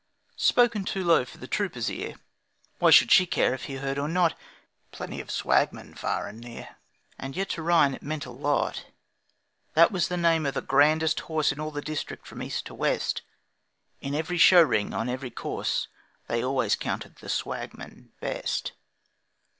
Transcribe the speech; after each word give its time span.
Spoken 0.41 0.83
too 0.83 1.03
low 1.03 1.25
for 1.25 1.37
the 1.37 1.47
trooper's 1.47 1.87
ear, 1.87 2.15
Why 2.79 2.89
should 2.89 3.11
she 3.11 3.27
care 3.27 3.53
if 3.53 3.65
he 3.65 3.75
heard 3.75 3.99
or 3.99 4.07
not? 4.07 4.35
Plenty 4.91 5.21
of 5.21 5.29
swagmen 5.29 5.93
far 5.93 6.27
and 6.27 6.39
near, 6.41 6.77
And 7.19 7.35
yet 7.35 7.49
to 7.49 7.61
Ryan 7.61 7.93
it 7.93 8.01
meant 8.01 8.25
a 8.25 8.31
lot. 8.31 8.87
That 9.75 9.91
was 9.91 10.07
the 10.07 10.17
name 10.17 10.47
of 10.47 10.55
the 10.55 10.61
grandest 10.63 11.19
horse 11.19 11.51
In 11.51 11.59
all 11.59 11.69
the 11.69 11.83
district 11.83 12.25
from 12.25 12.41
east 12.41 12.65
to 12.65 12.73
west 12.73 13.21
In 13.99 14.15
every 14.15 14.39
show 14.39 14.63
ring, 14.63 14.91
on 14.91 15.07
every 15.07 15.29
course 15.29 15.87
They 16.25 16.43
always 16.43 16.75
counted 16.75 17.17
the 17.17 17.29
Swagman 17.29 18.09
best. 18.19 18.71